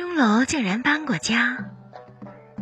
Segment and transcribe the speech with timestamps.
[0.00, 1.58] 钟楼竟然搬过家，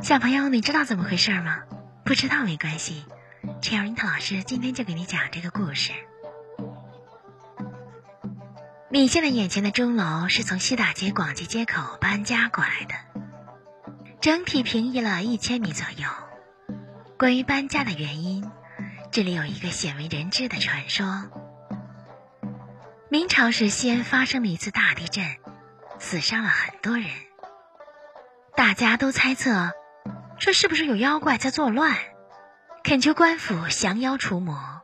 [0.03, 1.61] 小朋友，你知道怎么回事吗？
[2.05, 3.05] 不知道没关系，
[3.63, 5.93] 陈小樱桃老师今天就给你讲这个故事。
[8.91, 12.97] 你现在眼前的钟楼是从西大街广济街口搬家过来的，
[14.21, 16.09] 整体平移了一千米左右。
[17.17, 18.51] 关于搬家的原因，
[19.13, 21.31] 这里有一个鲜为人知的传说：
[23.09, 25.25] 明朝时西安发生了一次大地震。
[26.01, 27.09] 死伤了很多人，
[28.59, 29.71] 大家都猜测，
[30.41, 31.97] 这是不是有妖怪在作乱，
[32.83, 34.83] 恳求官府降妖除魔。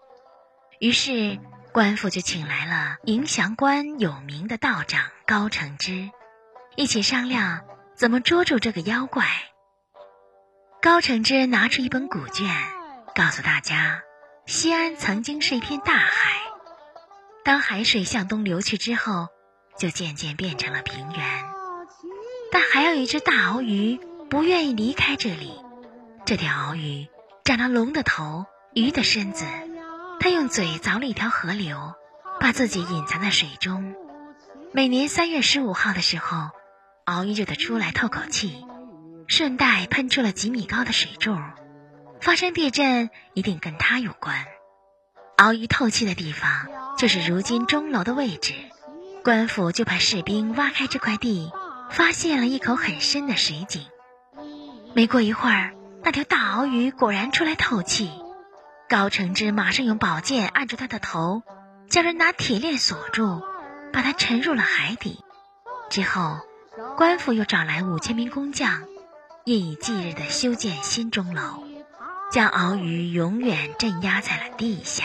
[0.79, 1.41] 于是
[1.73, 6.09] 官府就请来了迎祥关有名的道长高承之，
[6.77, 7.63] 一起商量
[7.97, 9.27] 怎么捉住这个妖怪。
[10.81, 12.47] 高承之拿出一本古卷，
[13.17, 14.03] 告诉大家，
[14.47, 16.31] 西安曾经是一片大海，
[17.45, 19.27] 当海水向东流去之后。
[19.77, 21.54] 就渐渐变成了平原，
[22.55, 23.99] 但还有一只大鳌鱼
[24.31, 25.51] 不愿意离开这里。
[26.25, 27.09] 这条鳌鱼
[27.43, 29.45] 长了龙的头，鱼的身子，
[30.21, 31.95] 它用嘴凿了一条河流，
[32.39, 33.97] 把自己隐藏在水中。
[34.71, 36.51] 每年三月十五号的时候，
[37.07, 38.65] 鳌鱼就得出来透口气，
[39.27, 41.37] 顺带喷出了几米高的水柱。
[42.21, 44.47] 发生地震一定跟它有关。
[45.39, 48.55] 鳌鱼透气的地方就是如今钟楼的位置。
[49.25, 51.51] 官府就派士兵挖开这块地，
[51.91, 53.87] 发现了一口很深的水井。
[54.95, 58.11] 没过一会儿，那条大鳌鱼果然出来透气。
[58.89, 61.43] 高承之马上用宝剑按住它的头，
[61.89, 63.43] 叫人拿铁链锁住，
[63.93, 65.25] 把它沉入了海底。
[65.91, 66.39] 之后，
[66.97, 68.85] 官府又找来五千名工匠，
[69.45, 71.65] 夜以继日地修建新钟楼，
[72.31, 75.05] 将鳌鱼永远镇压在了地下。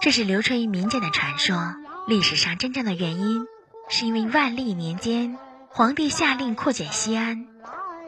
[0.00, 1.74] 这是流传于民间的传说。
[2.06, 3.46] 历史上真正的原因，
[3.88, 5.38] 是因为万历年间，
[5.72, 7.46] 皇帝下令扩建西安，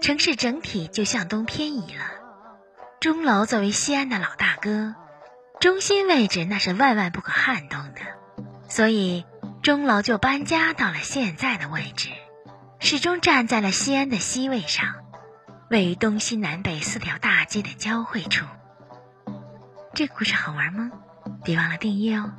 [0.01, 2.05] 城市整体就向东偏移了。
[3.01, 4.97] 钟楼作为西安的老大哥，
[5.61, 8.01] 中心位置那是万万不可撼动的，
[8.69, 9.25] 所以
[9.63, 12.09] 钟楼就搬家到了现在的位置，
[12.81, 14.97] 始终站在了西安的西位上，
[15.71, 18.45] 位于东西南北四条大街的交汇处。
[19.95, 20.91] 这个故事好玩吗？
[21.45, 22.33] 别忘了订阅哦。